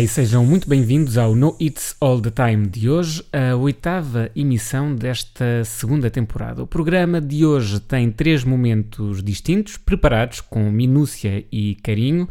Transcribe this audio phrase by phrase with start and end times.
[0.00, 4.94] E sejam muito bem-vindos ao No It's All the Time de hoje, a oitava emissão
[4.94, 6.62] desta segunda temporada.
[6.62, 12.26] O programa de hoje tem três momentos distintos, preparados com minúcia e carinho,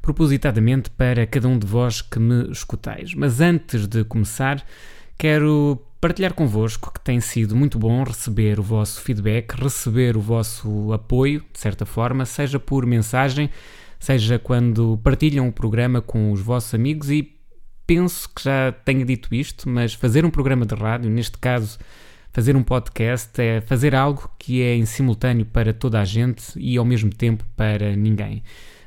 [0.00, 3.14] propositadamente para cada um de vós que me escutais.
[3.14, 4.60] Mas antes de começar,
[5.16, 10.92] quero partilhar convosco que tem sido muito bom receber o vosso feedback, receber o vosso
[10.92, 13.48] apoio, de certa forma, seja por mensagem
[14.02, 17.38] seja quando partilham o programa com os vossos amigos e
[17.86, 21.78] penso que já tenho dito isto, mas fazer um programa de rádio, neste caso
[22.32, 26.76] fazer um podcast, é fazer algo que é em simultâneo para toda a gente e
[26.76, 28.42] ao mesmo tempo para ninguém.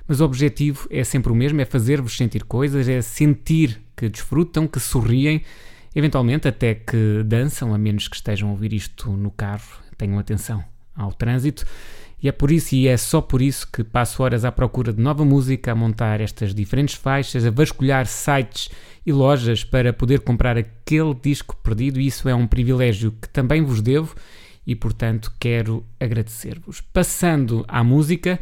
[0.06, 4.68] Mas o objetivo é sempre o mesmo, é fazer-vos sentir coisas, é sentir que desfrutam,
[4.68, 5.42] que sorriem,
[5.96, 10.62] eventualmente até que dançam, a menos que estejam a ouvir isto no carro, tenham atenção
[10.94, 11.66] ao trânsito.
[12.26, 15.00] E é por isso e é só por isso que passo horas à procura de
[15.00, 18.68] nova música, a montar estas diferentes faixas, a vasculhar sites
[19.06, 23.62] e lojas para poder comprar aquele disco perdido, e isso é um privilégio que também
[23.64, 24.16] vos devo
[24.66, 26.82] e, portanto, quero agradecer-vos.
[26.82, 28.40] Passando à música,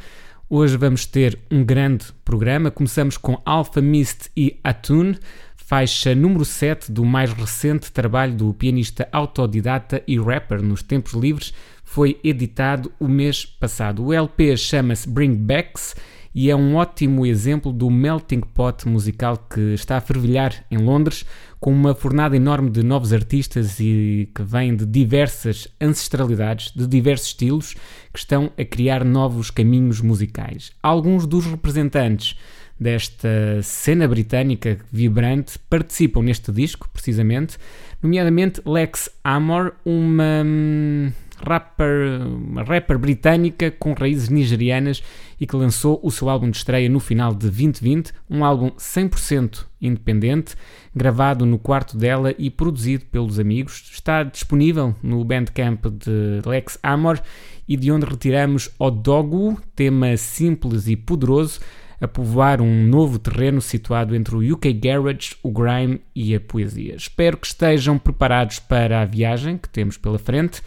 [0.50, 2.72] hoje vamos ter um grande programa.
[2.72, 5.20] Começamos com Alpha Mist e Atune,
[5.58, 11.54] faixa número 7 do mais recente trabalho do pianista autodidata e rapper nos tempos livres
[11.94, 14.03] foi editado o mês passado.
[14.03, 15.95] O LP chama-se Bring Backs
[16.33, 21.23] e é um ótimo exemplo do melting pot musical que está a fervilhar em Londres,
[21.59, 27.27] com uma fornada enorme de novos artistas e que vêm de diversas ancestralidades, de diversos
[27.27, 27.76] estilos,
[28.11, 30.71] que estão a criar novos caminhos musicais.
[30.82, 32.36] Alguns dos representantes
[32.80, 37.55] desta cena britânica vibrante participam neste disco, precisamente,
[38.02, 41.11] nomeadamente Lex Amor, uma hum,
[41.45, 45.04] rapper, uma rapper britânica com raízes nigerianas
[45.39, 49.65] e que lançou o seu álbum de estreia no final de 2020, um álbum 100%
[49.82, 50.55] independente,
[50.95, 53.92] gravado no quarto dela e produzido pelos amigos.
[53.93, 57.21] Está disponível no Bandcamp de Lex Amor
[57.67, 61.59] e de onde retiramos Odogu, tema simples e poderoso,
[61.99, 66.95] a povoar um novo terreno situado entre o UK Garage, o grime e a poesia.
[66.95, 70.61] Espero que estejam preparados para a viagem que temos pela frente.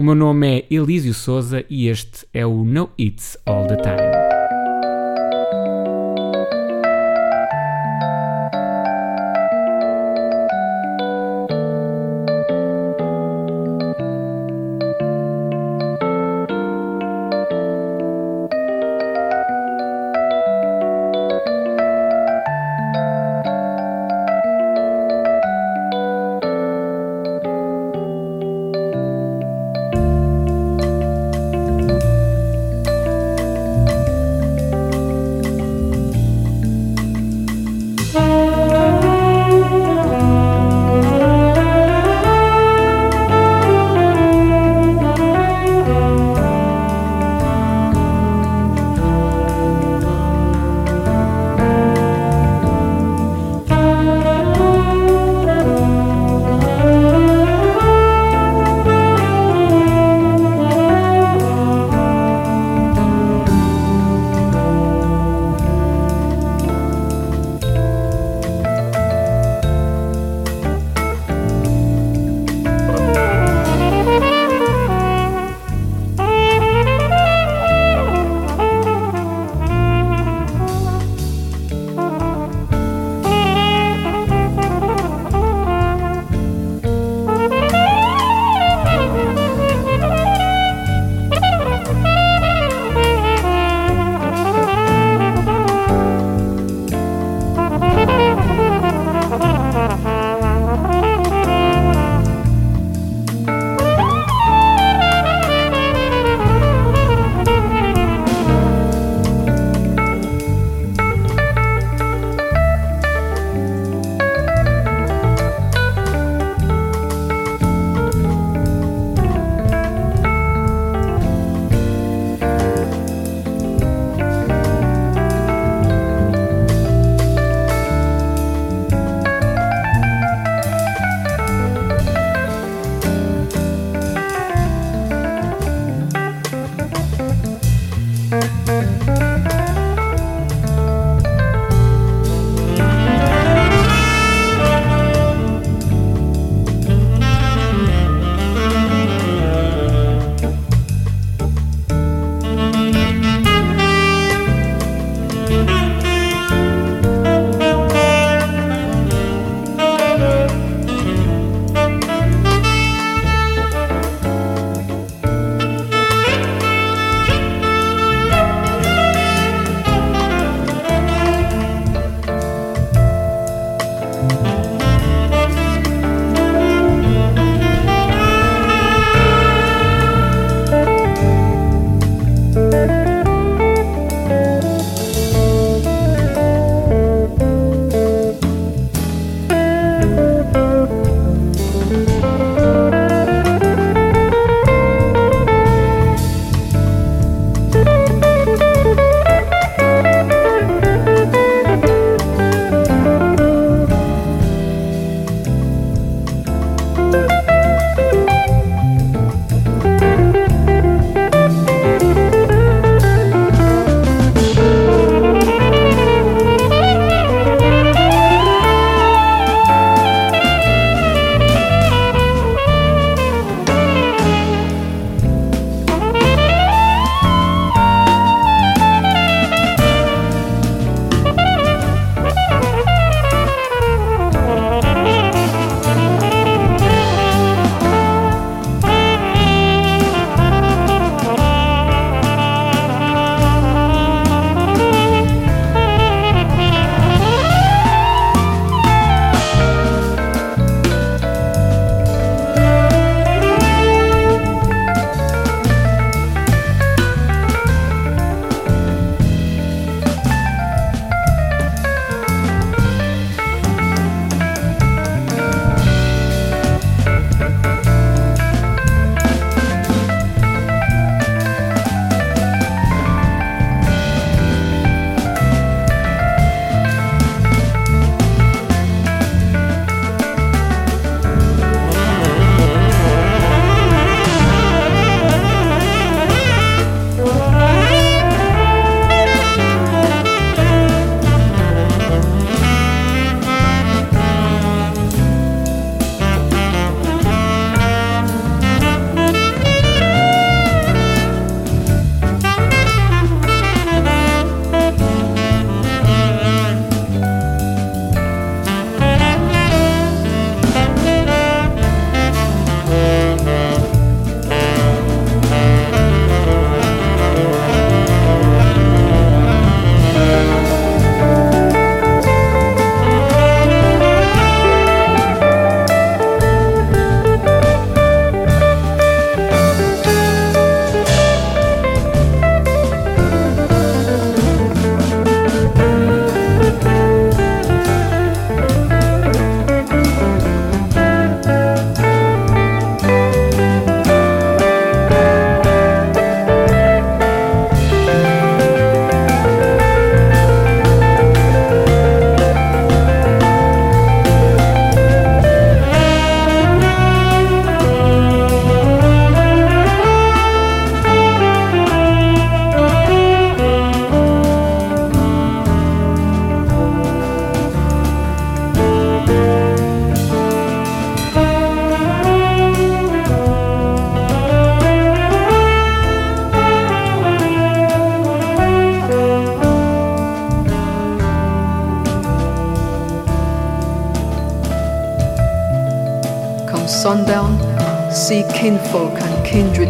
[0.00, 4.29] O meu nome é Elísio Souza e este é o No It's All the Time.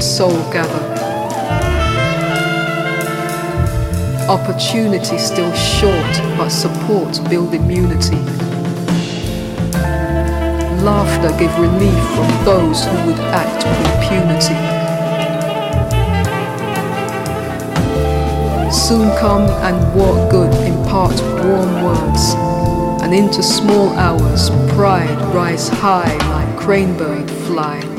[0.00, 1.00] Soul gather.
[4.28, 8.16] Opportunity still short, but support build immunity.
[10.82, 14.56] Laughter give relief from those who would act with impunity.
[18.72, 22.34] Soon come and what good impart warm words,
[23.02, 27.89] and into small hours pride rise high like crane bird fly.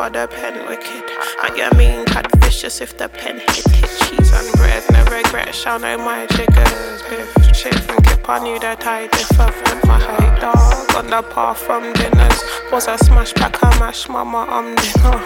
[0.00, 1.10] Excalibur, the pen wicked.
[1.44, 4.08] And you mean cat vicious if the pen hit it.
[4.08, 7.02] Cheese and bread, no regret, shall know my jiggers.
[7.08, 10.96] Biff, chip and kip, I knew that I differ from my hate dog.
[10.96, 12.42] On the path from dinners,
[12.72, 15.18] was a smash pack, I mash mama, I'm dinner.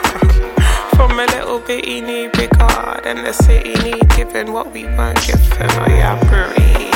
[0.94, 5.20] From a little bit, he need bigger than the city need, giving what we weren't
[5.26, 5.42] given.
[5.60, 6.94] Oh yeah, breathe.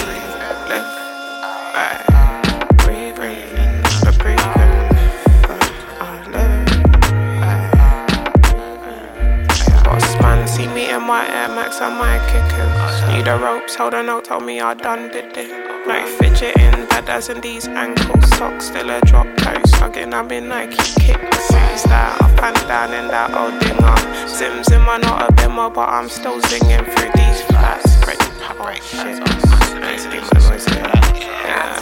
[11.08, 13.08] My Air Max and my kickers.
[13.08, 15.86] Need the ropes, hold a note, told me I done did it.
[15.86, 18.66] Like fidgeting, bad as in these ankle socks.
[18.66, 21.50] Still a drop toe, sucking, I'm in Nike kicks.
[21.72, 24.28] Is that up and down in that old dinger?
[24.28, 28.04] Zim, I'm not a bimmer, but I'm still singing through these flats.
[28.04, 29.67] Great power shit.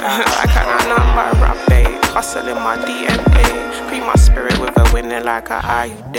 [0.08, 3.90] I can't number rap day, hustle in my DNA.
[3.90, 6.14] Beat my spirit with a winner like a IUD.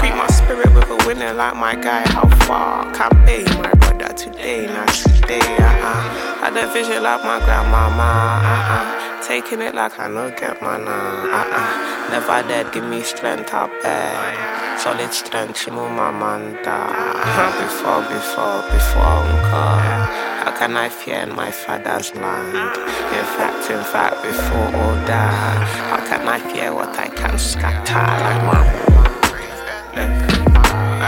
[0.00, 2.02] Beat my spirit with a winner like my guy.
[2.08, 4.66] How far can be my brother today?
[4.66, 5.40] Not today.
[5.40, 6.40] Uh-uh.
[6.40, 8.42] Had a vision like my grandmama.
[8.44, 9.22] Uh-uh.
[9.26, 12.10] Taking it like I know get my uh-uh.
[12.10, 14.78] Never dead, give me strength out there.
[14.78, 17.12] Solid strength, she move my man down.
[17.60, 20.37] Before, before, before, uncle.
[20.48, 22.56] How can I fear in my father's land?
[22.56, 28.06] In fact, in fact, before all that, how can I fear what I can scatter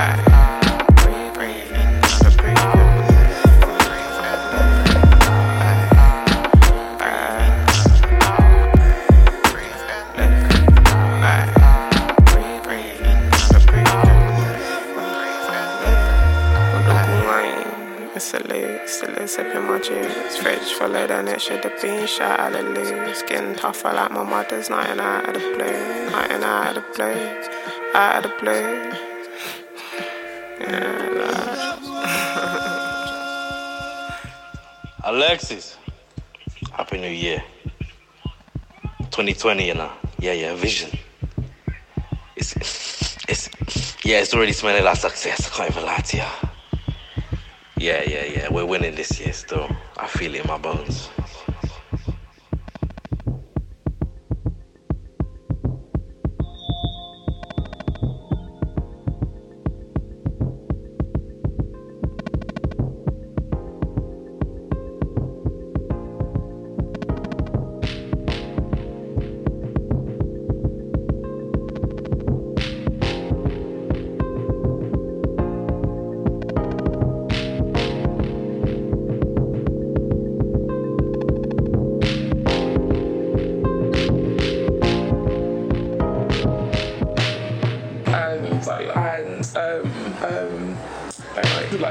[0.04, 0.30] like
[19.31, 20.37] sipping my juice.
[20.39, 22.07] Fridge fuller than it should have been.
[22.07, 23.19] Shot out of loose.
[23.19, 24.69] Skin tougher like my mother's.
[24.69, 26.11] Nighting out of the blue.
[26.11, 27.95] Nighting out of the blue.
[27.95, 28.93] Out of the blue.
[30.61, 31.77] Yeah,
[35.05, 35.77] Alexis.
[36.73, 37.43] Happy New Year.
[39.11, 39.93] 2020, you know.
[40.19, 40.91] Yeah, yeah, vision.
[42.37, 42.55] It's,
[43.29, 43.49] it's,
[44.05, 45.47] yeah, it's already smelling like success.
[45.47, 46.25] I can't even lie to you.
[47.81, 48.49] Yeah, yeah, yeah.
[48.51, 49.71] We're winning this year still.
[49.97, 51.09] I feel it in my bones.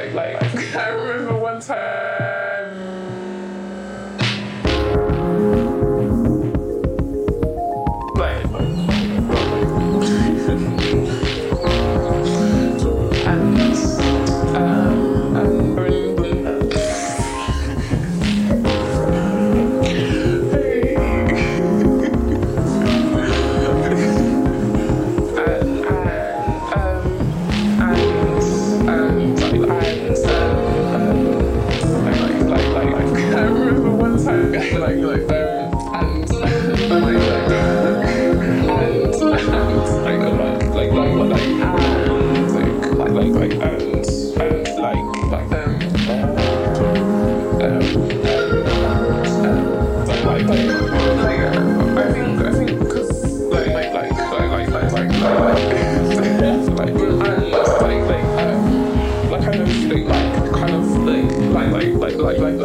[0.08, 2.09] Like, like I remember one time.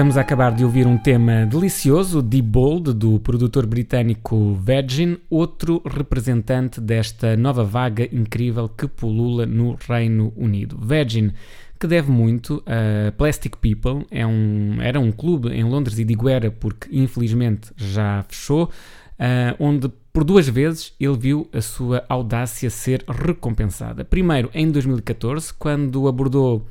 [0.00, 5.82] Estamos a acabar de ouvir um tema delicioso, Deep Bold, do produtor britânico Virgin, outro
[5.84, 10.78] representante desta nova vaga incrível que pulula no Reino Unido.
[10.80, 11.32] Virgin,
[11.78, 16.30] que deve muito a Plastic People, é um, era um clube em Londres, e digo
[16.30, 22.70] era porque infelizmente já fechou, uh, onde por duas vezes ele viu a sua audácia
[22.70, 24.02] ser recompensada.
[24.02, 26.66] Primeiro em 2014, quando abordou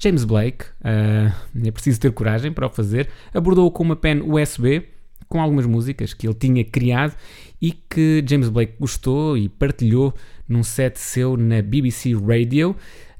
[0.00, 4.88] James Blake, uh, é preciso ter coragem para o fazer, abordou com uma pen USB
[5.28, 7.14] com algumas músicas que ele tinha criado
[7.60, 10.14] e que James Blake gostou e partilhou
[10.48, 12.74] num set seu na BBC Radio.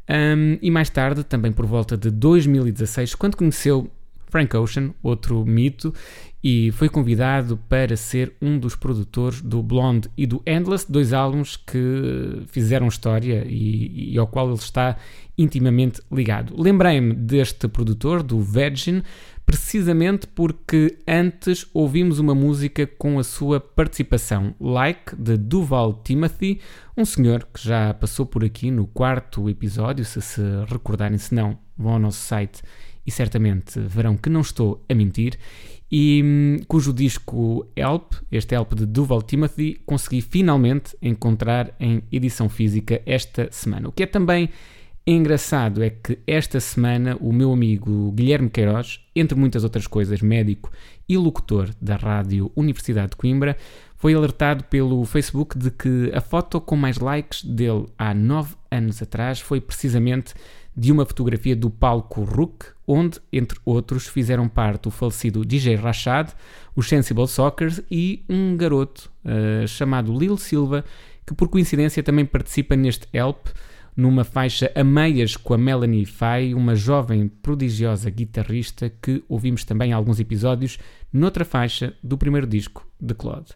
[0.09, 3.91] Um, e mais tarde, também por volta de 2016, quando conheceu
[4.31, 5.93] Frank Ocean, outro mito,
[6.43, 11.57] e foi convidado para ser um dos produtores do Blonde e do Endless, dois álbuns
[11.57, 14.97] que fizeram história e, e ao qual ele está
[15.38, 16.61] intimamente ligado.
[16.61, 19.03] Lembrei-me deste produtor, do Virgin,
[19.46, 26.61] precisamente porque antes ouvimos uma música com a sua participação, Like, de Duval Timothy,
[26.96, 31.59] um senhor que já passou por aqui no quarto episódio, se se recordarem, se não,
[31.79, 32.61] vão ao nosso site
[33.07, 35.38] e certamente verão que não estou a mentir,
[35.90, 42.51] e hum, cujo disco Help, este Help de Duval Timothy, consegui finalmente encontrar em edição
[42.51, 43.88] física esta semana.
[43.88, 44.51] O que é também
[45.16, 50.71] engraçado é que esta semana o meu amigo Guilherme Queiroz, entre muitas outras coisas, médico
[51.09, 53.57] e locutor da Rádio Universidade de Coimbra,
[53.97, 59.01] foi alertado pelo Facebook de que a foto com mais likes dele há nove anos
[59.03, 60.35] atrás foi precisamente
[60.77, 66.31] de uma fotografia do palco Rook, onde, entre outros, fizeram parte o falecido DJ Rashad,
[66.77, 70.85] os Sensible Sockers e um garoto uh, chamado Lil Silva,
[71.27, 73.49] que por coincidência também participa neste Help,
[73.98, 79.90] numa faixa a meias com a Melanie Fay, uma jovem prodigiosa guitarrista que ouvimos também
[79.90, 80.78] em alguns episódios
[81.12, 83.48] noutra faixa do primeiro disco de Claude.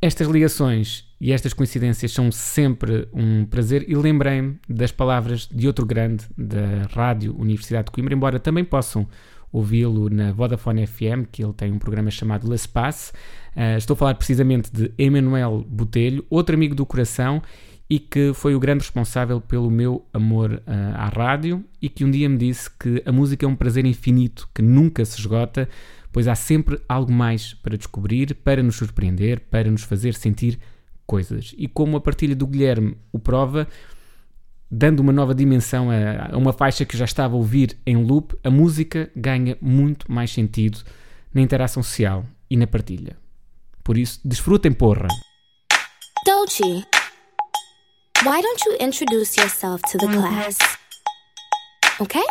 [0.00, 5.84] Estas ligações e estas coincidências são sempre um prazer e lembrei-me das palavras de outro
[5.84, 9.06] grande da Rádio Universidade de Coimbra, embora também possam
[9.52, 13.12] ouvi-lo na Vodafone FM, que ele tem um programa chamado L'Espace.
[13.54, 17.42] Uh, estou a falar precisamente de Emanuel Botelho, outro amigo do coração
[17.88, 22.10] e que foi o grande responsável pelo meu amor uh, à rádio e que um
[22.10, 25.68] dia me disse que a música é um prazer infinito que nunca se esgota,
[26.10, 30.58] pois há sempre algo mais para descobrir, para nos surpreender, para nos fazer sentir
[31.06, 31.54] coisas.
[31.58, 33.68] E como a partilha do Guilherme o prova,
[34.70, 38.34] dando uma nova dimensão a, a uma faixa que já estava a ouvir em loop,
[38.42, 40.78] a música ganha muito mais sentido
[41.32, 43.16] na interação social e na partilha.
[43.82, 45.08] Por isso, desfrutem, porra!
[46.24, 46.82] Dolce,
[48.22, 50.20] why don't you introduce yourself to the mm-hmm.
[50.20, 50.58] class?
[52.00, 52.24] Okay?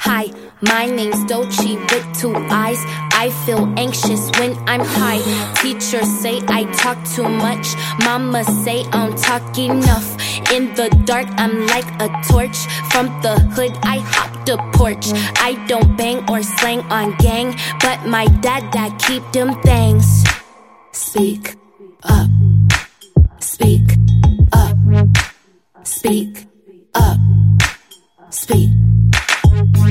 [0.00, 2.82] Hi, my name's Doechii with two eyes.
[3.12, 5.20] I feel anxious when I'm high.
[5.60, 7.74] Teachers say I talk too much.
[8.04, 10.08] Mama say I don't talk enough.
[10.50, 12.56] In the dark, I'm like a torch.
[12.90, 15.06] From the hood, I hop the porch.
[15.36, 20.24] I don't bang or slang on gang, but my dad that keep them things.
[20.92, 21.56] Speak
[22.04, 22.28] up.
[23.60, 23.90] Speak
[24.54, 24.74] up.
[25.84, 26.46] Speak
[26.94, 27.18] up.
[28.30, 28.70] Speak.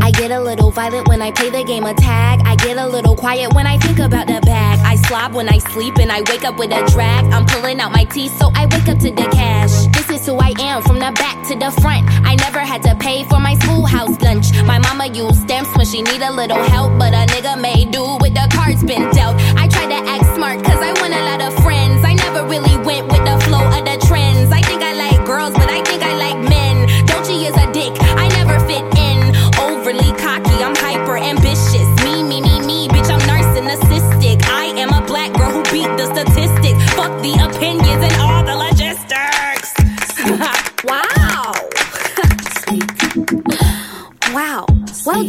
[0.01, 2.41] I get a little violent when I play the game of tag.
[2.45, 4.79] I get a little quiet when I think about the bag.
[4.79, 7.25] I slob when I sleep and I wake up with a drag.
[7.31, 9.85] I'm pulling out my teeth so I wake up to the cash.
[9.93, 12.09] This is who I am from the back to the front.
[12.25, 14.51] I never had to pay for my schoolhouse lunch.
[14.63, 18.17] My mama used stamps when she need a little help, but a nigga made do
[18.19, 19.35] with the cards been dealt.
[19.61, 21.58] I try to act smart cause I want a lot of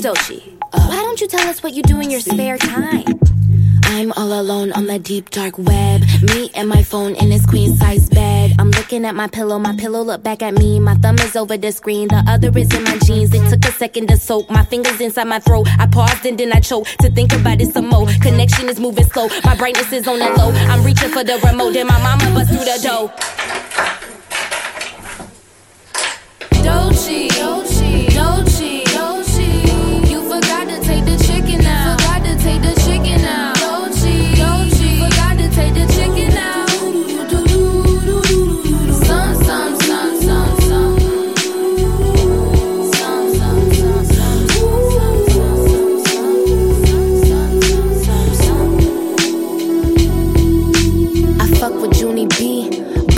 [0.03, 3.05] Well, Doechii, uh, why don't you tell us what you do in your spare time?
[3.85, 6.03] I'm all alone on the deep dark web.
[6.23, 8.53] Me and my phone in this queen size bed.
[8.59, 10.81] I'm looking at my pillow, my pillow look back at me.
[10.81, 13.35] My thumb is over the screen, the other is in my jeans.
[13.35, 15.69] It took a second to soak, my fingers inside my throat.
[15.79, 18.07] I paused and then I choked to think about it some more.
[18.23, 20.51] Connection is moving slow, my brightness is on the low.
[20.71, 23.13] I'm reaching for the remote, then my mama bust through the door.
[26.65, 28.50] Dolce, Dolce, Dolce,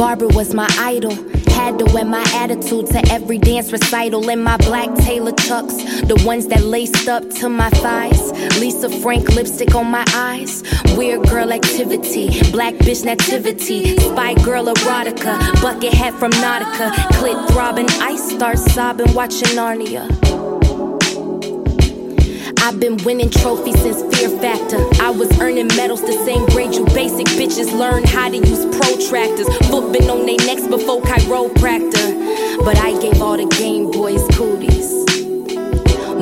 [0.03, 1.15] Barbara was my idol.
[1.51, 5.77] had to wear my attitude to every dance recital in my black Taylor chucks.
[6.03, 8.33] The ones that laced up to my thighs.
[8.59, 10.65] Lisa Frank lipstick on my eyes.
[10.97, 12.31] Weird girl activity.
[12.51, 13.97] Black bitch nativity.
[13.99, 15.63] Spy girl erotica.
[15.63, 16.91] Bucket hat from Nautica.
[17.19, 17.87] Clit throbbing.
[18.01, 20.11] I start sobbing watching Narnia.
[22.65, 24.79] I've been winning trophies since Fear Factor.
[25.03, 29.49] I was earning medals the same grade you basic bitches learn how to use protractors.
[29.93, 32.65] Been on their necks before chiropractor.
[32.65, 34.91] But I gave all the Game Boys cooties.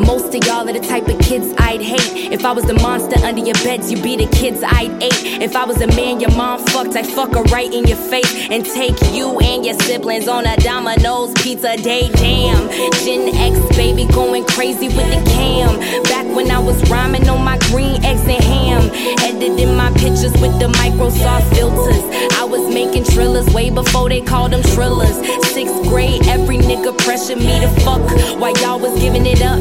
[0.06, 2.32] Most of y'all are the type of kids I'd hate.
[2.32, 5.42] If I was the monster under your beds, you'd be the kids I'd ate.
[5.42, 8.48] If I was a man your mom fucked, I'd fuck her right in your face
[8.50, 12.08] and take you and your siblings on a Domino's pizza day.
[12.14, 12.70] Damn,
[13.04, 15.78] Gen X baby going crazy with the cam.
[16.04, 20.58] Back when I was rhyming on my green eggs and ham, editing my pictures with
[20.60, 22.02] the Microsoft filters.
[22.38, 25.16] I was making trillers way before they called them trillers.
[25.46, 28.02] Sixth grade, every nigga pressured me to fuck
[28.38, 29.60] while y'all was giving it up.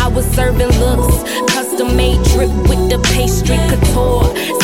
[0.00, 4.59] I was serving looks, custom made drip with the pastry couture.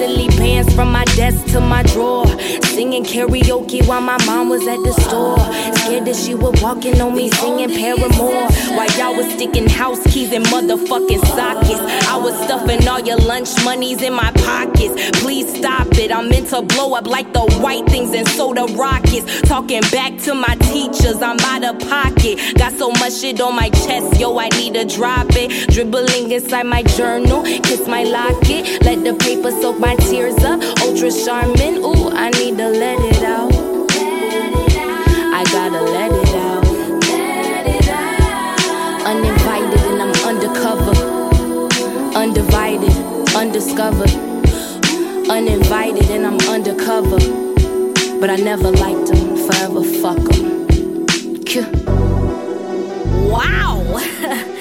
[0.00, 2.26] Silly bands from my desk to my drawer.
[2.72, 5.38] Singing karaoke while my mom was at the store.
[5.76, 8.48] Scared that she would walk in on me singing Paramore.
[8.74, 11.82] While y'all was sticking house keys in motherfucking sockets.
[12.08, 15.20] I was stuffing all your lunch monies in my pockets.
[15.20, 16.10] Please stop it.
[16.10, 19.42] I'm meant to blow up like the white things and soda rockets.
[19.42, 22.38] Talking back to my teachers, I'm out of pocket.
[22.56, 25.68] Got so much shit on my chest, yo, I need to drop it.
[25.68, 28.82] Dribbling inside my journal, kiss my locket.
[28.82, 30.60] Let the paper soak my tears up.
[30.82, 33.52] Ultra Charmin, ooh, I need to let it out.
[35.32, 36.64] I gotta let it out.
[39.06, 40.94] Uninvited and I'm undercover.
[42.16, 42.94] Undivided,
[43.34, 44.14] undiscovered.
[45.30, 47.18] Uninvited and I'm undercover.
[48.20, 50.50] But I never liked them, forever fuck them.
[53.30, 54.56] Wow!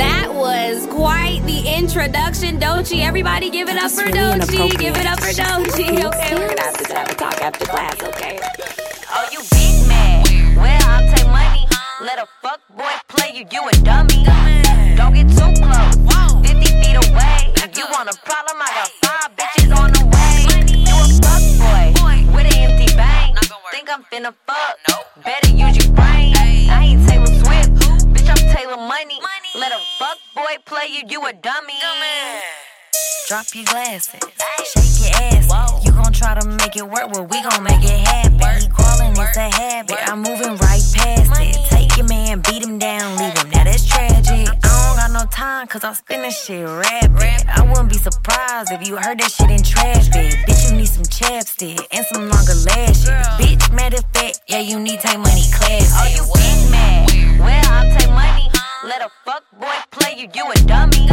[0.00, 3.04] that was quite the introduction, Doechii.
[3.04, 4.78] Everybody give it up for really Doechii.
[4.78, 6.04] Give it up for Doechii.
[6.08, 8.40] Okay, we're gonna have to have a talk after class, okay?
[9.12, 10.24] Oh, you big man.
[10.56, 11.68] Well, I'll take money.
[12.00, 14.24] Let a fuck boy play you, you a dummy.
[14.96, 15.96] Don't get too close.
[16.48, 17.52] 50 feet away.
[17.60, 20.48] If you want a problem, I got five bitches on the way.
[20.88, 23.36] You a fuck boy with an empty bank.
[23.70, 24.76] Think I'm finna fuck?
[25.22, 25.76] Better use
[30.40, 31.74] boy play you, you a dummy.
[33.28, 34.20] Drop your glasses,
[34.72, 35.84] shake your ass.
[35.84, 38.62] You gon' try to make it work, well, we gon' make it happen.
[38.62, 39.98] He calling, it's a habit.
[40.08, 41.70] I'm moving right past it.
[41.70, 43.50] Take your man, beat him down, leave him.
[43.50, 44.48] Now that's tragic.
[44.48, 47.46] I don't got no time, cause I spin this shit rapid.
[47.48, 50.32] I wouldn't be surprised if you heard that shit in trash bag.
[50.48, 53.10] Bitch, you need some chapstick and some longer lashes.
[53.38, 55.92] Bitch, matter of fact, yeah, you need take money class.
[56.00, 57.38] Oh, you big mad?
[57.38, 58.59] Well, I'll take money.
[58.82, 61.06] Let a fuck boy play you, you a dummy.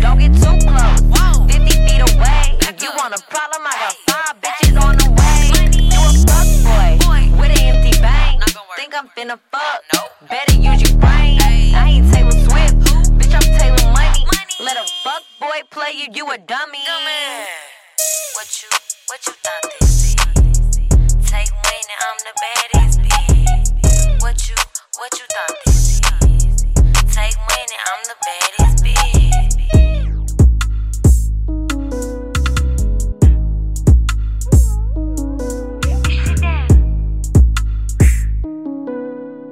[0.00, 1.02] Don't get too close.
[1.50, 2.54] 50 feet away.
[2.62, 5.50] If you want a problem, I got five bitches on the way.
[5.90, 8.44] You a fuck boy with an empty bank.
[8.76, 9.82] Think I'm finna fuck?
[10.30, 11.42] Better use your brain.
[11.42, 12.78] I ain't Taylor Swift.
[13.18, 14.24] Bitch, I'm Taylor Money.
[14.60, 16.78] Let a fuck boy play you, you a dummy.
[18.34, 18.68] What you,
[19.08, 20.14] what you thought this is?
[21.26, 24.22] Take winning, I'm the baddest bitch.
[24.22, 24.54] What you,
[24.98, 26.21] what you thought this is?
[27.32, 29.54] Take winning, I'm the baddest bitch.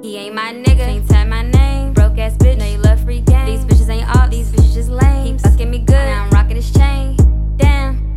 [0.03, 1.93] He ain't my nigga, can't tell my name.
[1.93, 3.45] Broke ass bitch, know you love free game.
[3.47, 5.37] These bitches ain't all, these bitches just lame.
[5.37, 7.17] Keep fucking me good, now I'm rocking his chain.
[7.57, 8.13] Damn.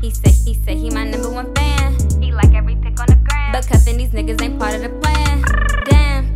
[0.00, 1.96] He said, he said he my number one fan.
[2.20, 3.52] He like every pick on the gram.
[3.52, 5.44] But cuffing these niggas ain't part of the plan.
[5.84, 6.26] Damn.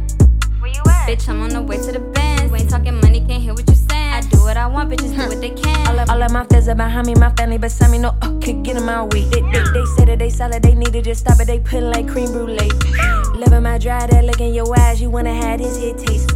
[0.61, 1.09] Where you at?
[1.09, 2.38] Bitch, I'm on the way to the bands.
[2.69, 4.13] Talking money, can't hear what you saying.
[4.13, 5.87] I do what I want, bitches do what they can.
[5.89, 7.99] All of, all of my feds are behind me, my family beside me.
[7.99, 9.25] No, uh, could get in my way.
[9.31, 11.47] They, they, they say that they solid, they need to just stop it.
[11.47, 12.71] They put like cream brulee.
[13.35, 15.01] Living my dry, that look in your eyes.
[15.01, 16.29] You wanna have this here taste.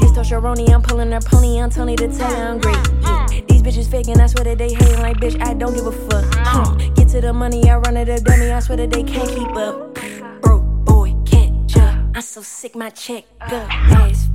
[0.00, 1.60] This Tosharoni, I'm pulling her pony.
[1.60, 2.76] I'm Tony to tell I'm great.
[3.02, 3.26] Yeah.
[3.46, 5.38] These bitches faking, I swear that they hating like bitch.
[5.44, 6.24] I don't give a fuck.
[6.38, 6.74] Huh.
[6.94, 8.50] Get to the money, I run it up, dummy.
[8.50, 9.94] I swear that they can't keep up.
[10.40, 11.94] Broke boy, can't up.
[12.14, 13.70] I'm so sick, my check up.
[13.70, 14.26] Ass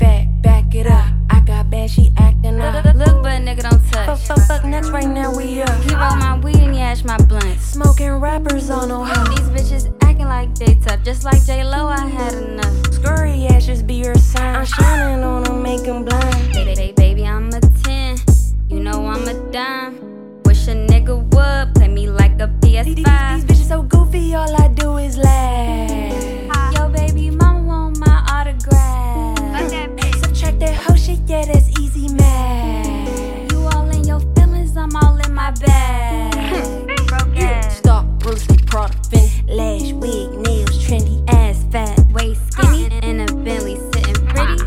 [0.75, 1.05] it up.
[1.29, 2.84] I got bad, she acting up.
[2.95, 4.05] Look, but nigga don't touch.
[4.05, 5.84] Fuck, fuck, fuck, next right now we up.
[5.84, 7.60] He roll my weed and yash my blunt.
[7.60, 9.05] Smoking rappers on no.
[9.05, 11.88] These bitches acting like they tough, just like J Lo.
[11.88, 12.93] I had enough.
[12.93, 14.55] Scurry ashes be your sign.
[14.55, 16.53] I'm shining on them, make them blind.
[16.53, 18.17] Baby, baby, baby, I'm a ten.
[18.69, 20.43] You know I'm a dime.
[20.45, 24.55] Wish a nigga would play me like a These, these, these bitches so goofy, all
[24.62, 25.61] I do is laugh.
[38.71, 39.07] product.
[39.07, 44.63] Fin, lash, wig, nails, trendy, ass fat, waist skinny, in a belly, sitting pretty.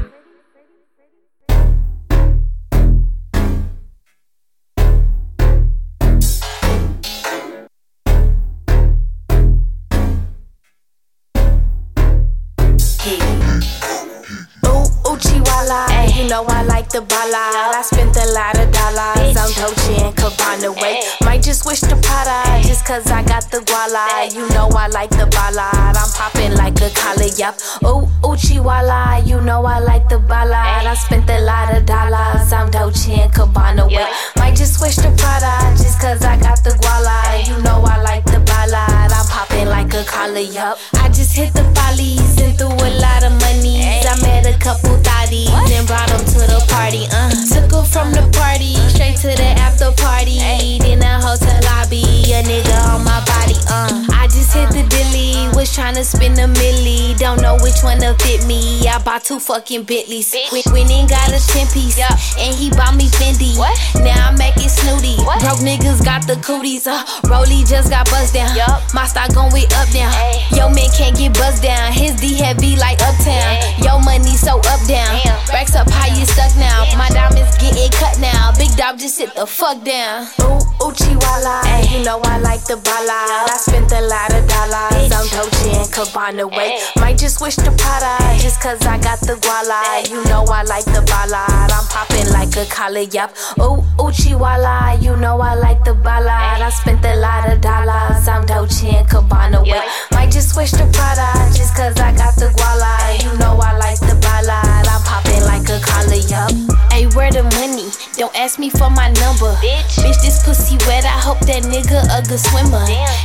[16.15, 17.73] You know I like the bala.
[17.77, 20.81] I spent a lot of dollars on Dolce and Gabbana.
[20.81, 24.35] Wait, might just wish the Prada just cause I got the guala.
[24.35, 25.97] You know I like the ballad.
[25.97, 27.55] I'm popping like a collar, yup.
[27.87, 30.87] Ooh, Uchiwala, you know I like the ballad.
[30.87, 33.87] I spent a lot of dollars on Dolce and Gabbana.
[33.87, 37.47] Wait, might just wish the Prada just cause I got the guala.
[37.47, 39.13] You know I like the ballad.
[39.13, 40.79] I'm popping like a collar, yup.
[40.95, 43.83] I just hit the follies and threw a lot of money.
[43.83, 47.07] I met a couple thotties and brought them to the party.
[47.13, 50.39] Uh, took her from the party straight to the after party.
[50.85, 53.57] In a hotel lobby, a nigga on my body.
[53.69, 57.14] Uh, I just hit the dilly, was tryna spin a milli.
[57.25, 58.87] Don't know which one to fit me.
[58.87, 60.37] I bought two fucking Bentleys.
[60.53, 61.97] Went in got a 10 piece,
[62.37, 63.57] and he bought me Fendi.
[64.05, 65.17] Now I'm making snooty.
[65.41, 66.87] Broke niggas got the cooties.
[66.87, 68.53] Uh, Rolly just got buzzed down.
[68.93, 70.13] My stock going way up down.
[70.53, 71.97] Yo man can't get buzzed down.
[71.97, 73.57] His D heavy like uptown.
[73.81, 75.17] Yo money so up down.
[75.49, 76.85] Racks up how you stuck now.
[77.01, 78.53] My diamonds getting cut now.
[78.61, 80.29] Big dog just sit the fuck down.
[80.45, 81.65] Ooh, Uchiwala.
[81.89, 83.49] You know I like the bala.
[83.49, 86.45] I spent a lot of dollars on Dolce and Gabbana.
[86.53, 86.85] Wait,
[87.15, 90.09] might just wish the Prada just cause I got the guala.
[90.11, 91.71] You know I like the ballad.
[91.71, 93.31] I'm popping like a collar, yup.
[93.59, 95.01] Ooh, Uchiwala.
[95.01, 96.61] You know I like the ballad.
[96.61, 99.63] I spent a lot of dollars I'm Dolce and Gabbana.
[99.63, 103.23] Wait, might just wish the Prada just cause I got the guala.
[103.23, 104.87] You know I like the ballad.
[104.89, 105.34] I'm popping
[105.65, 106.51] like a collar, yup.
[106.93, 107.91] Hey, where the money?
[108.17, 109.51] Don't ask me for my number.
[109.59, 111.05] Bitch, Bitch this pussy wet.
[111.05, 112.85] I hope that nigga a good swimmer.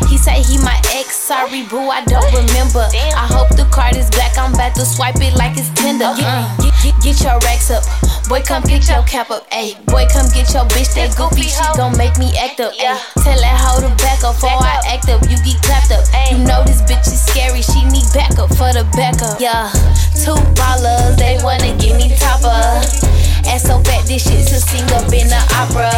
[0.10, 1.16] He say he my ex.
[1.16, 2.88] Sorry, boo, I don't remember.
[3.16, 4.38] I hope the card is black.
[4.38, 6.14] I'm about to swipe it like it's Tinder.
[6.18, 7.84] Get, get, get your racks up.
[8.30, 9.50] Boy, come get your cap up.
[9.50, 10.94] Ayy, boy, come get your bitch.
[10.94, 12.74] That goofy she gon' make me act up.
[12.74, 15.22] Ayy, tell that hoe to back up before I act up.
[15.30, 16.06] You get clapped up.
[16.30, 17.62] You know this bitch is scary.
[17.62, 19.42] She need backup for the backup.
[19.42, 19.70] Yeah,
[20.14, 21.18] two ballers.
[21.18, 22.86] They wanna give me topper.
[23.50, 25.90] Ass so fat, this shit to sing up in the opera.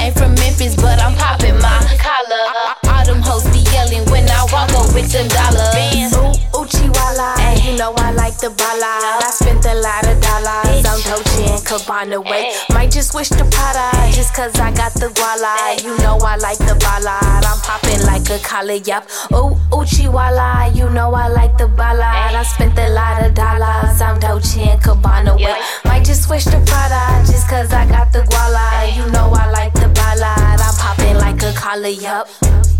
[0.00, 2.44] Ain't from Memphis, but I'm popping my collar.
[2.88, 6.12] All them hoes be yelling when I walk up with them dollars.
[6.16, 9.20] Ooh, Uchiwala, you know I like the ballad.
[9.20, 12.18] I spent a lot of dollars on Dolce and Gabbana.
[12.24, 15.80] Wait, might just wish the Prada just cause I got the guala.
[15.84, 17.44] You know I like the ballad.
[17.44, 19.04] I'm popping like a collar, yup.
[19.30, 22.34] Ooh, Uchiwala, you know I like the ballad.
[22.34, 26.60] I spent a lot of dollars on Dolce and Gabbana Wait, might just wish the
[26.66, 28.96] Prada just cause I got the guala.
[28.96, 30.60] You know I like the ballad.
[30.60, 32.71] I'm popping like a collar, yup.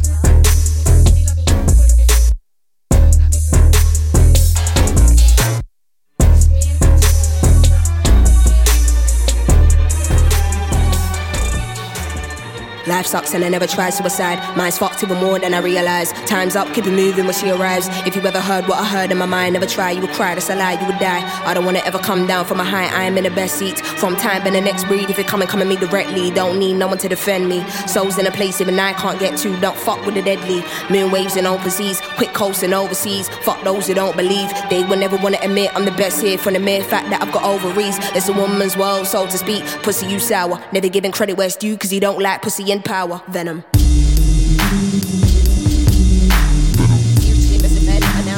[12.93, 14.39] Life sucks and I never tried suicide.
[14.55, 16.13] Mine's fucked even more than I realize.
[16.27, 17.89] Time's up, keep it moving when she arrives.
[18.07, 20.35] If you ever heard what I heard in my mind, never try, you would cry,
[20.35, 21.23] that's a lie, you would die.
[21.47, 23.79] I don't wanna ever come down from a high, I am in the best seat.
[23.79, 26.75] From time and the next breed, if you're coming, come at me directly, don't need
[26.75, 27.67] no one to defend me.
[27.87, 30.63] Souls in a place even I can't get to, don't fuck with the deadly.
[30.91, 33.31] Moon waves in open seas, quick coasting overseas.
[33.41, 36.53] Fuck those who don't believe, they will never wanna admit I'm the best here from
[36.53, 37.97] the mere fact that I've got ovaries.
[38.15, 39.65] It's a woman's world, so to speak.
[39.83, 42.83] Pussy, you sour, never giving credit where it's due, cause you don't like pussy in
[42.93, 43.23] power.
[43.29, 43.72] Venom.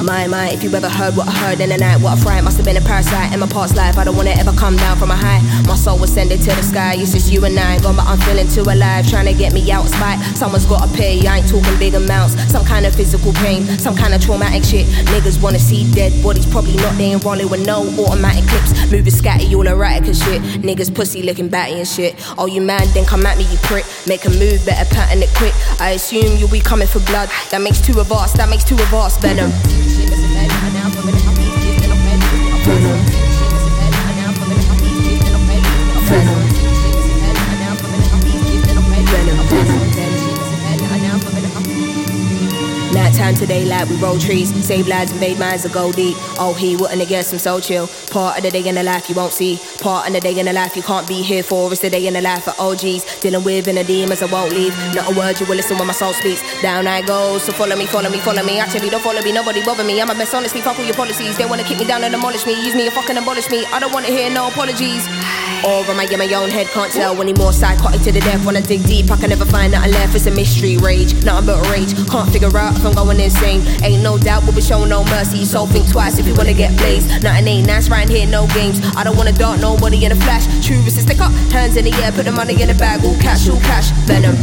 [0.04, 2.44] My, my, if you ever heard what I heard in the night, what a fright
[2.44, 3.96] must have been a parasite in my past life.
[3.96, 5.40] I don't wanna ever come down from a high.
[5.66, 6.96] My soul was sending to the sky.
[6.98, 9.08] It's just you and I, gone, but I'm feeling too alive.
[9.08, 10.20] Trying to get me out spite.
[10.36, 11.26] Someone's gotta pay.
[11.26, 12.36] I ain't talking big amounts.
[12.52, 14.84] Some kind of physical pain, some kind of traumatic shit.
[15.08, 16.98] Niggas wanna see dead bodies, probably not.
[16.98, 18.72] They rolling with no automatic clips.
[18.92, 20.42] Moving scatty, all erratic and shit.
[20.60, 22.14] Niggas pussy looking batty and shit.
[22.36, 23.86] Oh, you man, then come at me, you prick.
[24.06, 25.54] Make a move, better pattern it quick.
[25.80, 27.30] I assume you'll be coming for blood.
[27.50, 29.16] That makes two of us, that makes two of us.
[29.16, 29.50] Venom.
[30.14, 30.73] Doesn't.
[42.94, 46.16] Nighttime today, daylight, we roll trees, save lives, invade minds, and go deep.
[46.38, 47.88] Oh, he wouldn't have guessed I'm so chill.
[48.10, 49.58] Part of the day in the life you won't see.
[49.80, 51.72] Part of the day in the life you can't be here for.
[51.72, 53.18] It's the day in the life of OGs.
[53.20, 54.76] Dealing with inner demons, I won't leave.
[54.94, 56.40] Not a word you will listen when my soul speaks.
[56.62, 58.60] Down I go, so follow me, follow me, follow me.
[58.60, 60.00] Actually, don't follow me, nobody bother me.
[60.00, 61.36] I'm a best honestly, fuck all your policies.
[61.36, 62.54] They wanna kick me down and demolish me.
[62.64, 63.66] Use me and fucking abolish me.
[63.66, 65.08] I don't wanna hear no apologies.
[65.64, 66.68] Or am I in my own head?
[66.68, 67.52] Can't tell anymore.
[67.52, 68.44] Psychotic to the death.
[68.44, 70.14] When I dig deep, I can never find nothing left.
[70.14, 71.94] It's a mystery, rage, nothing but rage.
[72.08, 73.62] Can't figure out I'm going insane.
[73.82, 75.44] Ain't no doubt we'll be showing no mercy.
[75.44, 77.22] So think twice if you wanna get blazed.
[77.22, 78.80] Nothing ain't nice right here, no games.
[78.96, 80.44] I don't wanna dart nobody in a flash.
[80.64, 83.04] True is to stick up, hands in the air, put the money in the bag.
[83.04, 84.36] All cash, all cash, venom.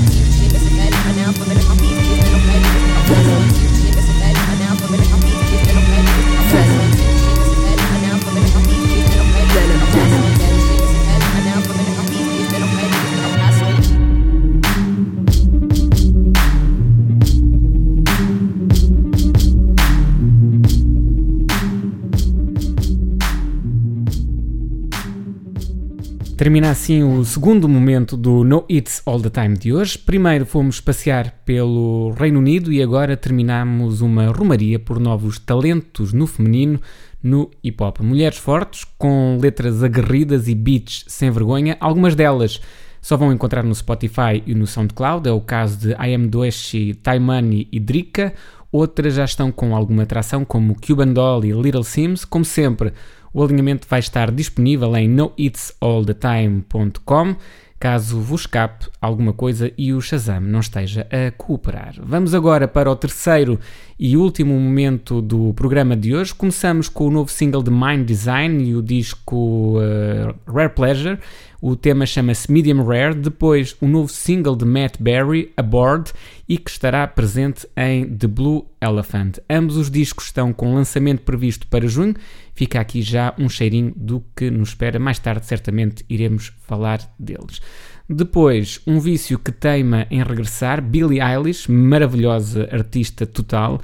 [26.42, 29.96] Termina assim o segundo momento do No It's All the Time de hoje.
[29.96, 36.26] Primeiro fomos passear pelo Reino Unido e agora terminamos uma romaria por novos talentos no
[36.26, 36.82] feminino
[37.22, 38.00] no hip hop.
[38.00, 42.60] Mulheres fortes, com letras aguerridas e beats sem vergonha, algumas delas
[43.00, 46.96] só vão encontrar no Spotify e no SoundCloud, é o caso de I Am Doeshi,
[46.96, 48.34] Taimani e Drika.
[48.72, 52.26] Outras já estão com alguma atração, como Cuban Doll e Little Sims.
[52.26, 52.94] Como sempre,
[53.34, 57.36] o alinhamento vai estar disponível em noitsallthetime.com
[57.82, 61.96] caso vos escape alguma coisa e o Shazam não esteja a cooperar.
[62.00, 63.60] Vamos agora para o terceiro
[64.00, 66.36] e último momento do programa de hoje.
[66.36, 71.18] Começamos com o novo single de Mind Design e o disco uh, Rare Pleasure.
[71.64, 73.14] O tema chama-se Medium Rare.
[73.14, 76.12] Depois, o novo single de Matt Berry, Aboard,
[76.50, 79.38] e que estará presente em The Blue Elephant.
[79.48, 82.16] Ambos os discos estão com lançamento previsto para junho.
[82.56, 84.98] Fica aqui já um cheirinho do que nos espera.
[84.98, 87.62] Mais tarde, certamente, iremos falar deles.
[88.10, 93.80] Depois, um vício que teima em regressar, Billie Eilish, maravilhosa artista total,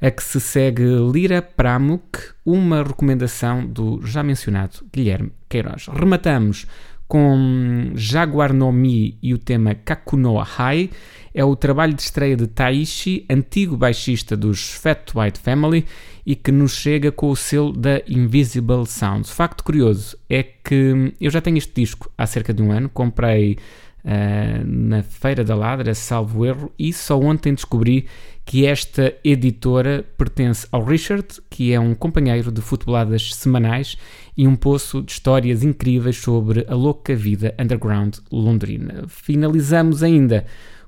[0.00, 5.86] a que se segue Lira Pramuk, uma recomendação do já mencionado Guilherme Queiroz.
[5.86, 6.66] Rematamos
[7.10, 10.90] com Jaguar no Mi e o tema Kakunoa High.
[11.34, 15.84] É o trabalho de estreia de Taishi, antigo baixista dos Fat White Family
[16.24, 19.28] e que nos chega com o selo da Invisible Sounds.
[19.30, 23.58] Facto curioso é que eu já tenho este disco há cerca de um ano, comprei
[24.04, 28.06] uh, na Feira da Ladra, salvo erro, e só ontem descobri
[28.44, 33.96] que esta editora pertence ao Richard, que é um companheiro de futeboladas semanais
[34.36, 39.04] e um poço de histórias incríveis sobre a louca vida underground londrina.
[39.06, 40.46] Finalizamos ainda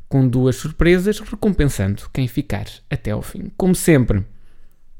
[0.09, 3.51] com duas surpresas, recompensando quem ficar até ao fim.
[3.57, 4.25] Como sempre,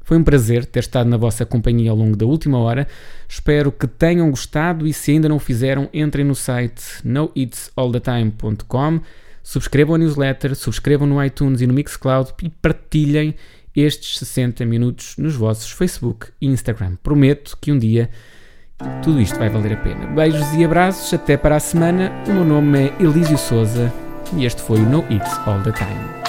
[0.03, 2.87] foi um prazer ter estado na vossa companhia ao longo da última hora.
[3.27, 9.01] Espero que tenham gostado e se ainda não o fizeram, entrem no site noitsallthetime.com
[9.43, 13.35] subscrevam a newsletter, subscrevam no iTunes e no Mixcloud e partilhem
[13.75, 16.95] estes 60 minutos nos vossos Facebook e Instagram.
[17.03, 18.09] Prometo que um dia
[19.01, 20.07] tudo isto vai valer a pena.
[20.07, 22.11] Beijos e abraços, até para a semana.
[22.27, 23.91] O meu nome é Elísio Souza
[24.35, 26.22] e este foi o No It's All the Time.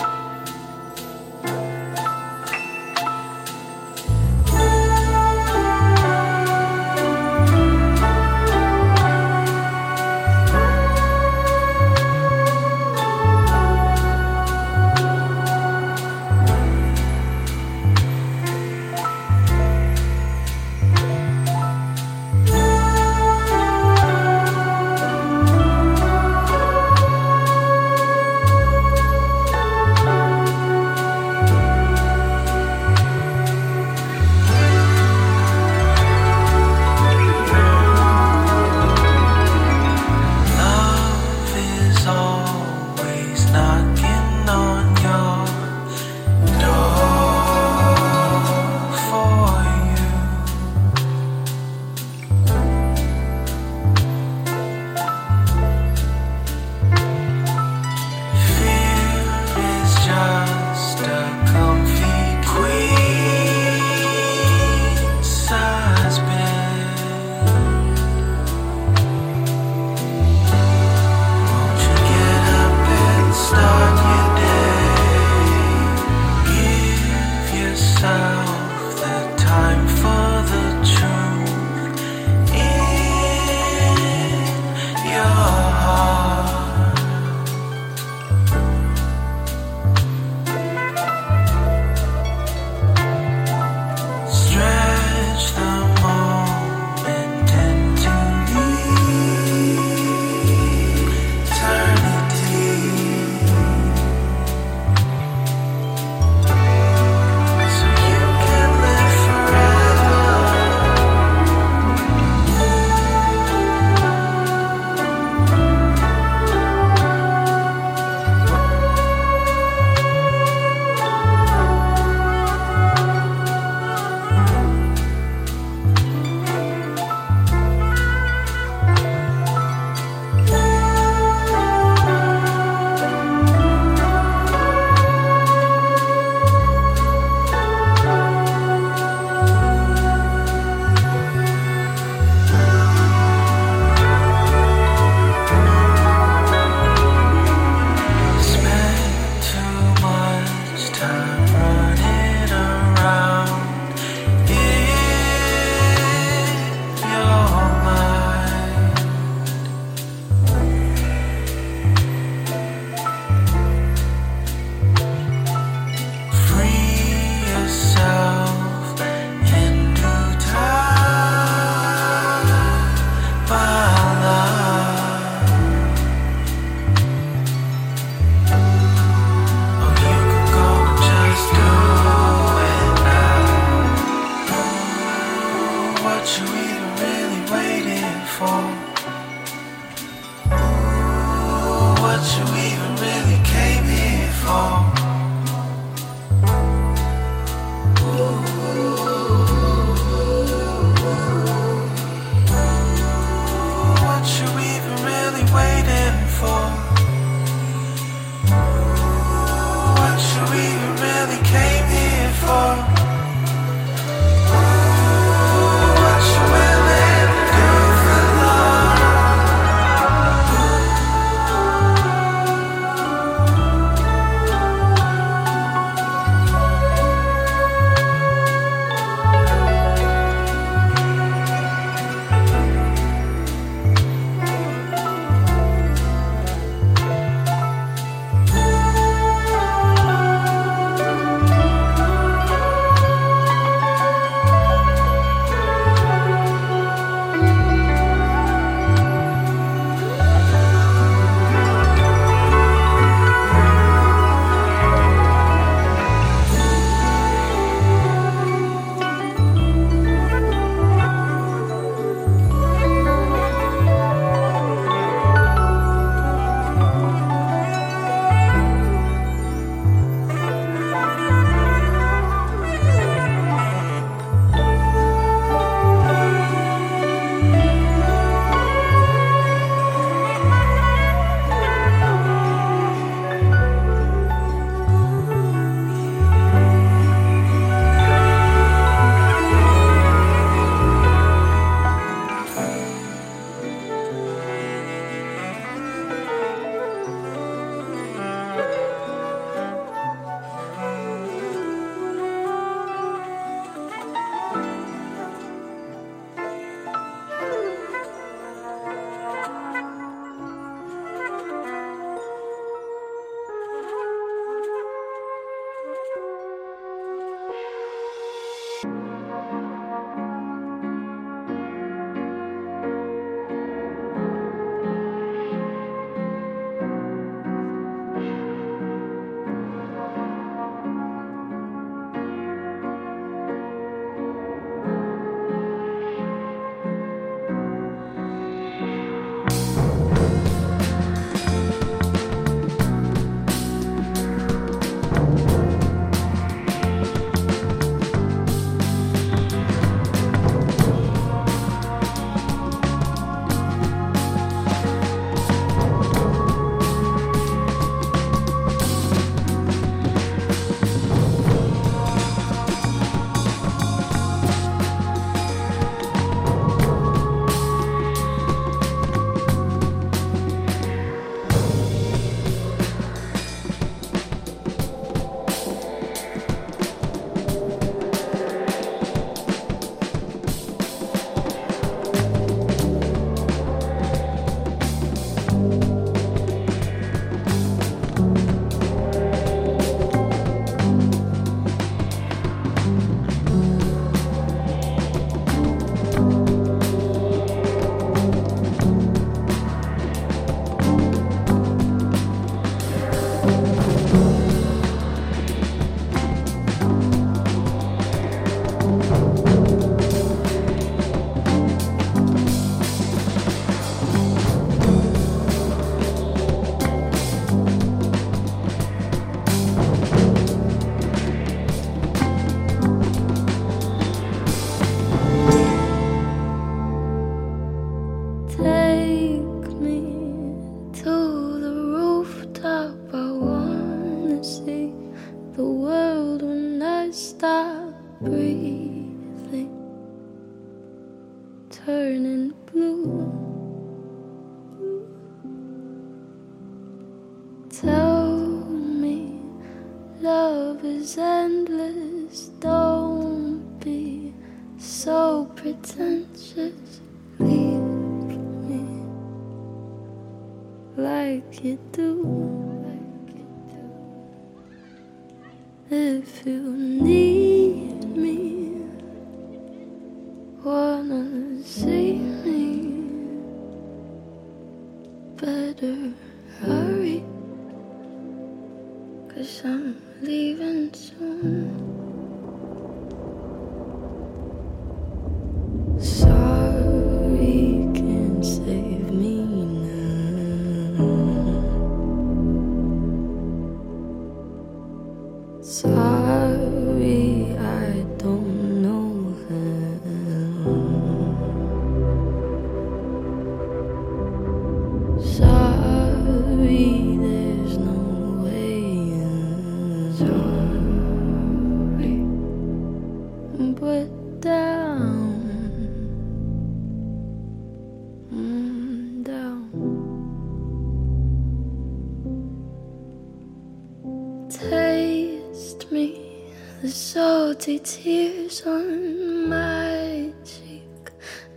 [527.85, 531.11] Tears on my cheek.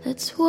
[0.04, 0.47] That's what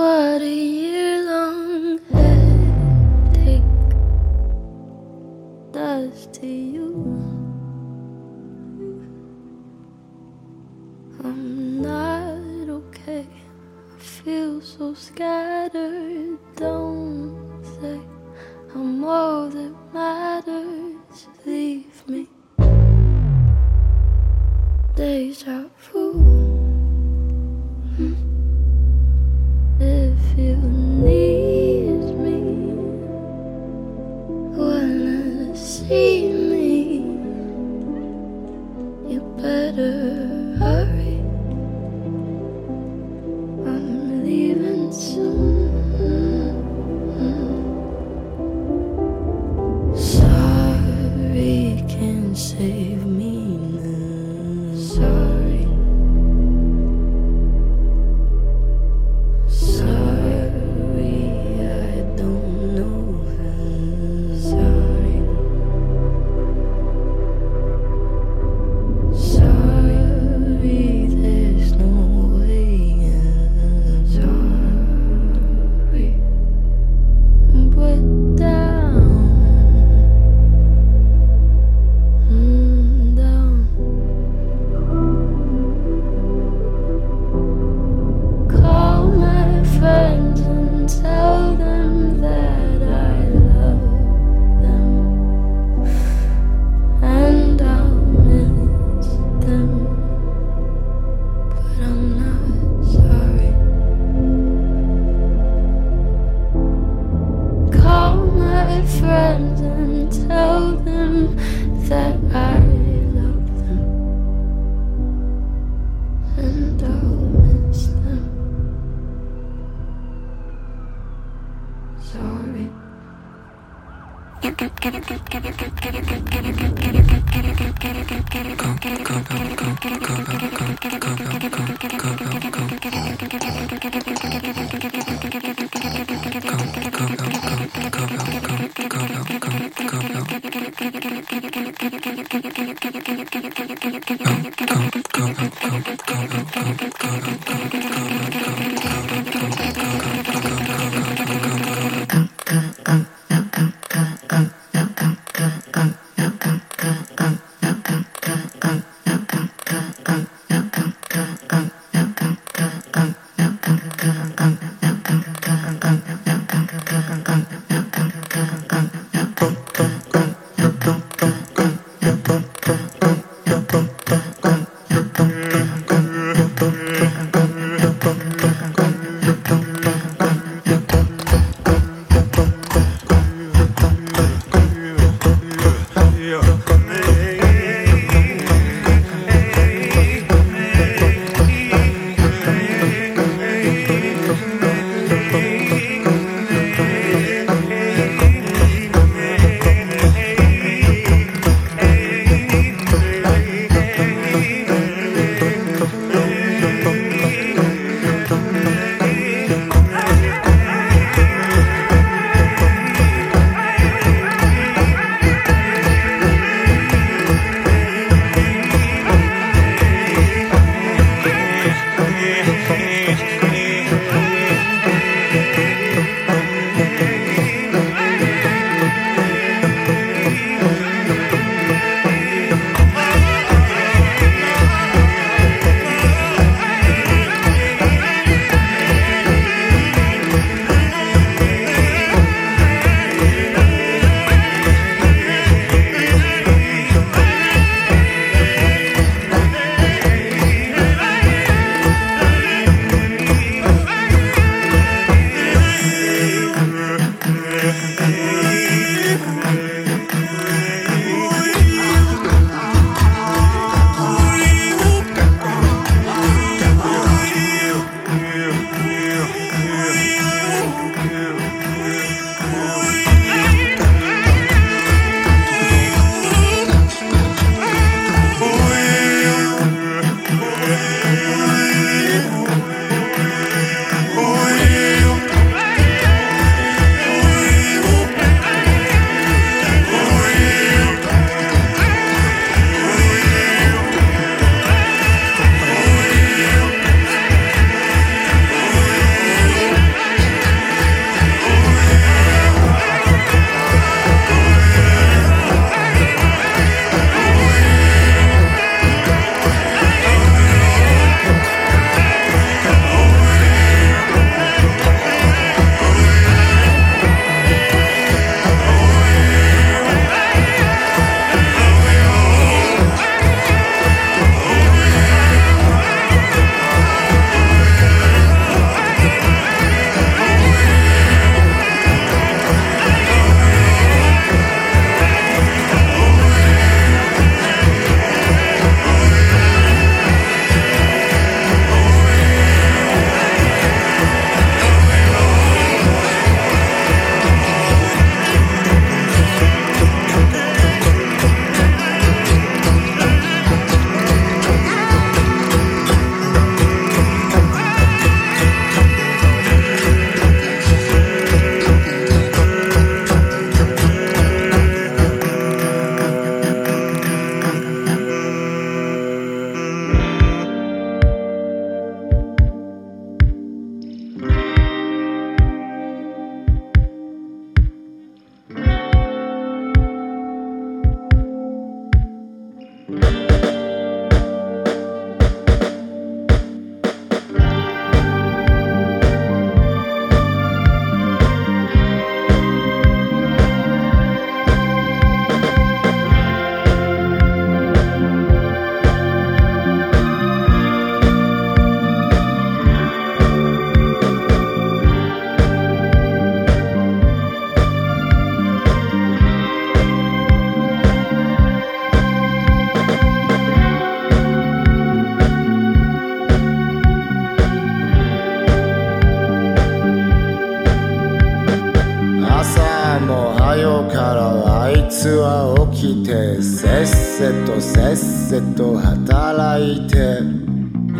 [425.08, 430.20] は起きてせっせとせっせと働いて。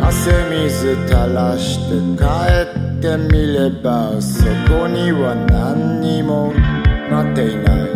[0.02, 2.24] 汗水垂らして帰
[2.64, 6.54] ってみればそこには何にも。
[7.10, 7.90] 待っていない。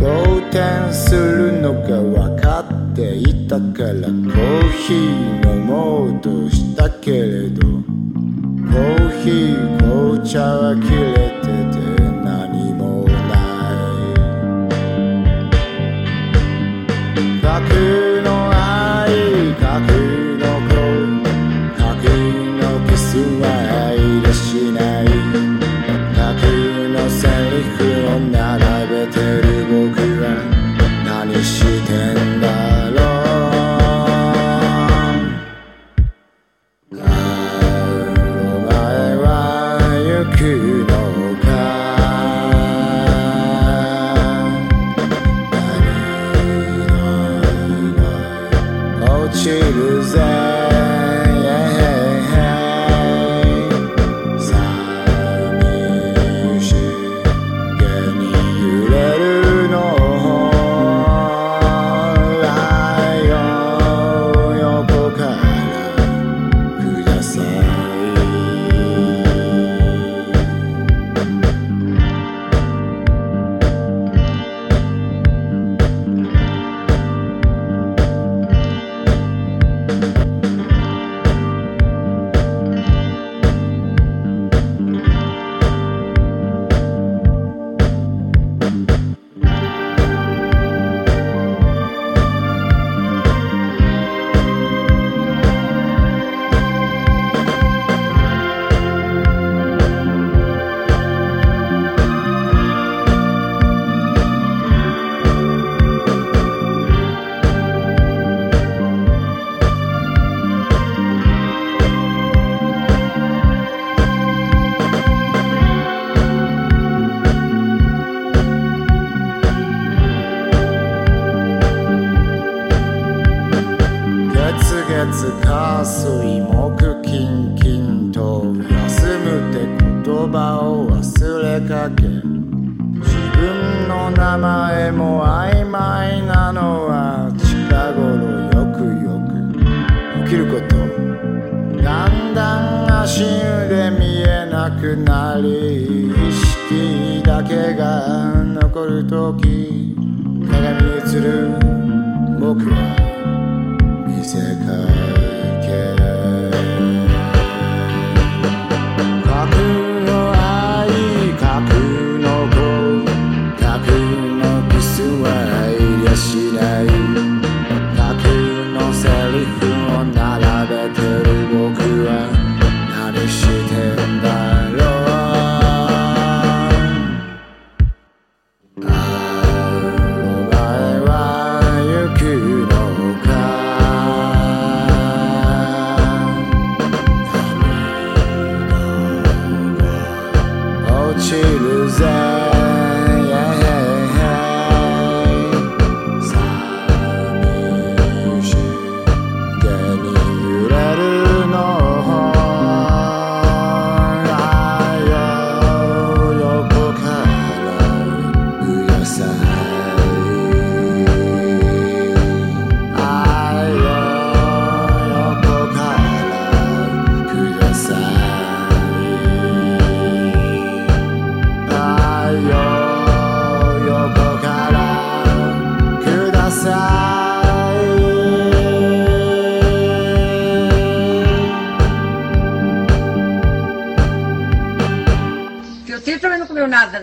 [0.00, 7.62] 動転するのが分かっていたからコーヒー飲もうとしたけれど。
[7.62, 11.61] コーヒー紅茶は切れて
[17.72, 18.11] earth.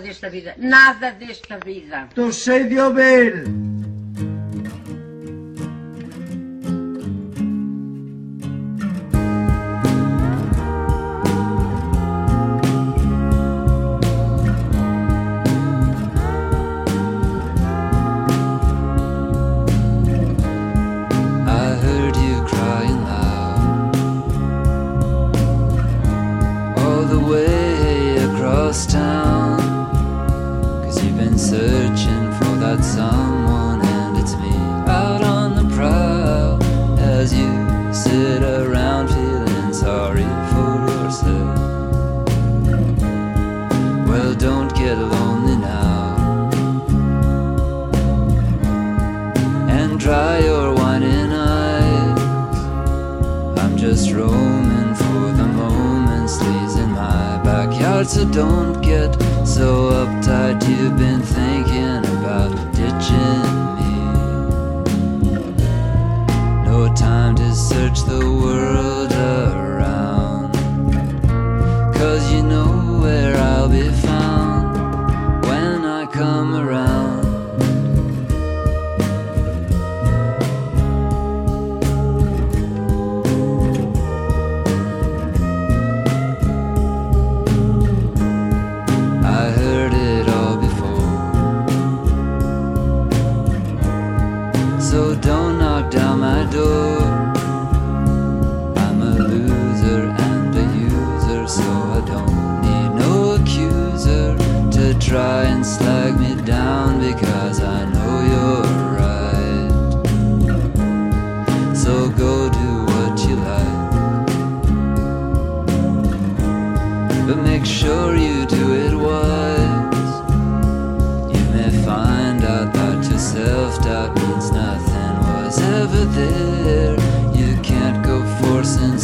[0.10, 0.56] desta vida.
[0.58, 2.08] Nada desta vida.
[2.10, 3.69] Estou cheio de ouvir.
[95.00, 96.98] so don't knock down my door.
[98.84, 104.26] I'm a loser and a user, so I don't need no accuser
[104.76, 105.99] to try and slap.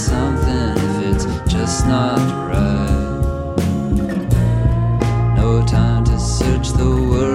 [0.05, 3.55] something if it's just not right.
[5.35, 7.34] No time to search the world.